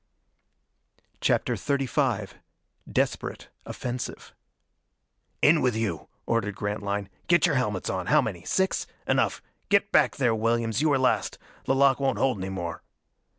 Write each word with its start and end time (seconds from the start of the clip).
CHAPTER 1.19 1.53
XXXV 1.53 2.31
Desperate 2.91 3.49
Offensive 3.67 4.33
"In 5.43 5.61
with 5.61 5.75
you!" 5.75 6.07
ordered 6.25 6.55
Grantline. 6.55 7.07
"Get 7.27 7.45
your 7.45 7.53
helmets 7.53 7.87
on! 7.87 8.07
How 8.07 8.19
many? 8.19 8.43
Six? 8.43 8.87
Enough 9.07 9.43
get 9.69 9.91
back 9.91 10.15
there, 10.15 10.33
Williams 10.33 10.81
you 10.81 10.89
were 10.89 10.97
last. 10.97 11.37
The 11.65 11.75
lock 11.75 11.99
won't 11.99 12.17
hold 12.17 12.39
any 12.39 12.49
more." 12.49 12.81